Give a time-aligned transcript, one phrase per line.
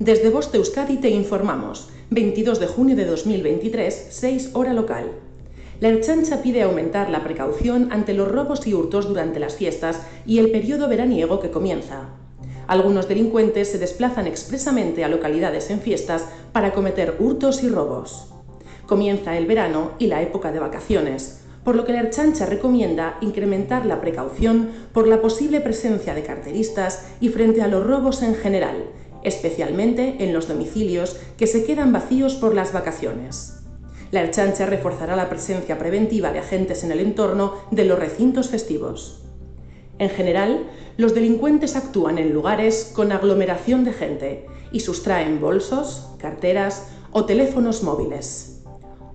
[0.00, 1.88] Desde Voz de Euskadi te informamos.
[2.10, 5.12] 22 de junio de 2023, 6 hora local.
[5.78, 10.38] La Erchancha pide aumentar la precaución ante los robos y hurtos durante las fiestas y
[10.40, 12.08] el periodo veraniego que comienza.
[12.66, 18.26] Algunos delincuentes se desplazan expresamente a localidades en fiestas para cometer hurtos y robos.
[18.86, 23.86] Comienza el verano y la época de vacaciones, por lo que la Erchancha recomienda incrementar
[23.86, 28.86] la precaución por la posible presencia de carteristas y frente a los robos en general,
[29.24, 33.58] especialmente en los domicilios que se quedan vacíos por las vacaciones.
[34.10, 39.22] La Erchancha reforzará la presencia preventiva de agentes en el entorno de los recintos festivos.
[39.98, 40.66] En general,
[40.96, 47.82] los delincuentes actúan en lugares con aglomeración de gente y sustraen bolsos, carteras o teléfonos
[47.82, 48.62] móviles.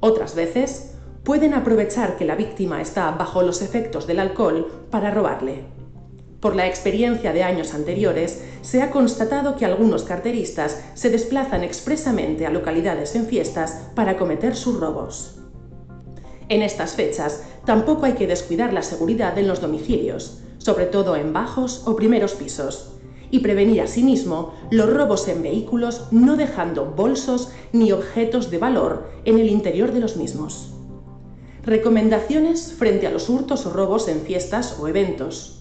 [0.00, 5.64] Otras veces, pueden aprovechar que la víctima está bajo los efectos del alcohol para robarle.
[6.40, 12.46] Por la experiencia de años anteriores, se ha constatado que algunos carteristas se desplazan expresamente
[12.46, 15.34] a localidades en fiestas para cometer sus robos.
[16.48, 21.32] En estas fechas, tampoco hay que descuidar la seguridad en los domicilios, sobre todo en
[21.32, 22.92] bajos o primeros pisos,
[23.32, 29.40] y prevenir asimismo los robos en vehículos no dejando bolsos ni objetos de valor en
[29.40, 30.72] el interior de los mismos.
[31.64, 35.57] Recomendaciones frente a los hurtos o robos en fiestas o eventos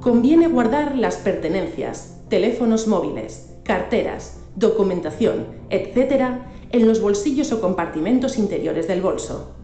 [0.00, 8.86] conviene guardar las pertenencias, teléfonos móviles, carteras, documentación, etc., en los bolsillos o compartimentos interiores
[8.86, 9.54] del bolso.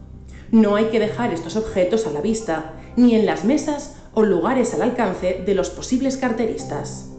[0.51, 4.73] No hay que dejar estos objetos a la vista, ni en las mesas o lugares
[4.73, 7.09] al alcance de los posibles carteristas.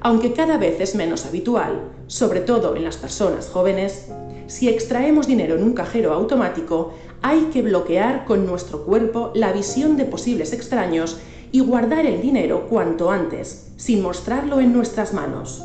[0.00, 4.08] Aunque cada vez es menos habitual, sobre todo en las personas jóvenes,
[4.46, 9.96] si extraemos dinero en un cajero automático, hay que bloquear con nuestro cuerpo la visión
[9.96, 11.18] de posibles extraños
[11.56, 15.64] y guardar el dinero cuanto antes, sin mostrarlo en nuestras manos.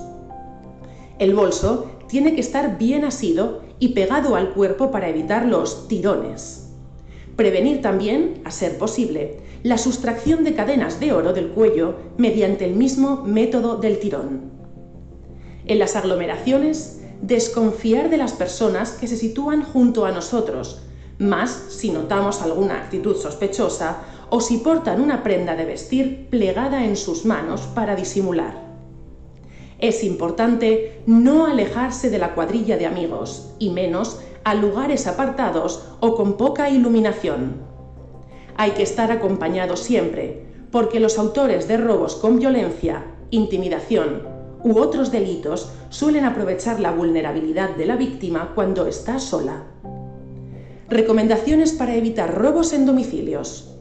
[1.19, 6.69] El bolso tiene que estar bien asido y pegado al cuerpo para evitar los tirones.
[7.35, 12.73] Prevenir también, a ser posible, la sustracción de cadenas de oro del cuello mediante el
[12.73, 14.49] mismo método del tirón.
[15.65, 20.80] En las aglomeraciones, desconfiar de las personas que se sitúan junto a nosotros,
[21.21, 23.97] más si notamos alguna actitud sospechosa
[24.29, 28.71] o si portan una prenda de vestir plegada en sus manos para disimular.
[29.77, 36.15] Es importante no alejarse de la cuadrilla de amigos, y menos a lugares apartados o
[36.15, 37.55] con poca iluminación.
[38.57, 44.23] Hay que estar acompañado siempre, porque los autores de robos con violencia, intimidación
[44.63, 49.63] u otros delitos suelen aprovechar la vulnerabilidad de la víctima cuando está sola.
[50.91, 53.77] Recomendaciones para evitar robos en domicilios.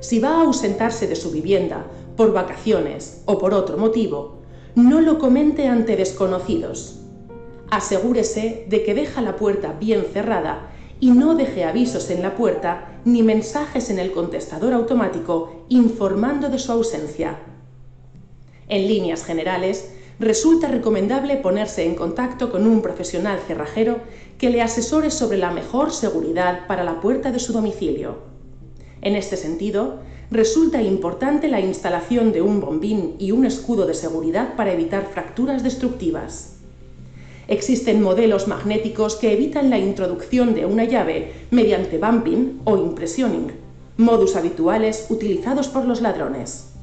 [0.00, 1.86] Si va a ausentarse de su vivienda
[2.16, 4.40] por vacaciones o por otro motivo,
[4.74, 7.04] no lo comente ante desconocidos.
[7.70, 13.00] Asegúrese de que deja la puerta bien cerrada y no deje avisos en la puerta
[13.04, 17.38] ni mensajes en el contestador automático informando de su ausencia.
[18.66, 23.98] En líneas generales, resulta recomendable ponerse en contacto con un profesional cerrajero
[24.36, 28.18] que le asesore sobre la mejor seguridad para la puerta de su domicilio.
[29.00, 34.56] En este sentido, resulta importante la instalación de un bombín y un escudo de seguridad
[34.56, 36.56] para evitar fracturas destructivas.
[37.46, 43.52] Existen modelos magnéticos que evitan la introducción de una llave mediante bumping o impressioning,
[43.96, 46.77] modus habituales utilizados por los ladrones.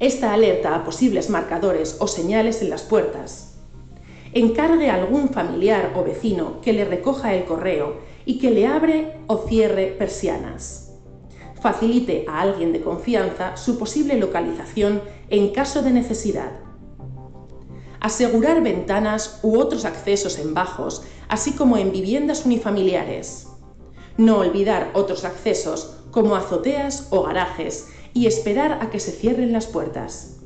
[0.00, 3.56] Esta alerta a posibles marcadores o señales en las puertas.
[4.32, 9.18] Encargue a algún familiar o vecino que le recoja el correo y que le abre
[9.26, 10.88] o cierre persianas
[11.60, 16.52] facilite a alguien de confianza su posible localización en caso de necesidad.
[18.00, 23.48] Asegurar ventanas u otros accesos en bajos, así como en viviendas unifamiliares.
[24.16, 29.66] No olvidar otros accesos como azoteas o garajes y esperar a que se cierren las
[29.66, 30.40] puertas.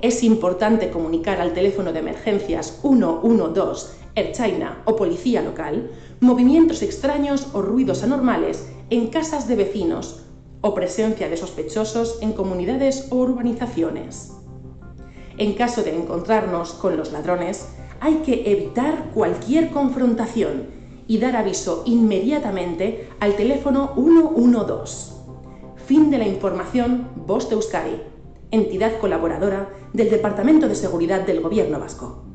[0.00, 4.00] Es importante comunicar al teléfono de emergencias 112,
[4.32, 5.90] China o policía local,
[6.20, 10.24] movimientos extraños o ruidos anormales en casas de vecinos
[10.60, 14.32] o presencia de sospechosos en comunidades o urbanizaciones.
[15.38, 17.68] En caso de encontrarnos con los ladrones,
[18.00, 20.66] hay que evitar cualquier confrontación
[21.06, 25.19] y dar aviso inmediatamente al teléfono 112.
[25.90, 28.00] Fin de la información Voz de Euskadi,
[28.52, 32.29] entidad colaboradora del Departamento de Seguridad del Gobierno Vasco.